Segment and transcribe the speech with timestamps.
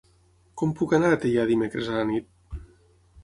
[0.61, 2.31] Com puc anar a Teià dimecres a la nit?